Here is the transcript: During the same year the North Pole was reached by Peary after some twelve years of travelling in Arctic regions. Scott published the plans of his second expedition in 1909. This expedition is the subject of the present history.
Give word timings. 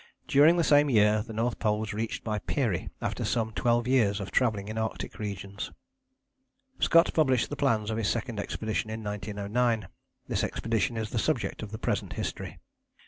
During 0.27 0.57
the 0.57 0.63
same 0.63 0.89
year 0.89 1.21
the 1.21 1.31
North 1.31 1.59
Pole 1.59 1.79
was 1.79 1.93
reached 1.93 2.23
by 2.23 2.39
Peary 2.39 2.89
after 3.03 3.23
some 3.23 3.51
twelve 3.51 3.87
years 3.87 4.19
of 4.19 4.31
travelling 4.31 4.67
in 4.67 4.75
Arctic 4.79 5.19
regions. 5.19 5.71
Scott 6.79 7.13
published 7.13 7.51
the 7.51 7.55
plans 7.55 7.91
of 7.91 7.97
his 7.97 8.09
second 8.09 8.39
expedition 8.39 8.89
in 8.89 9.03
1909. 9.03 9.87
This 10.27 10.43
expedition 10.43 10.97
is 10.97 11.11
the 11.11 11.19
subject 11.19 11.61
of 11.61 11.69
the 11.71 11.77
present 11.77 12.13
history. 12.13 12.57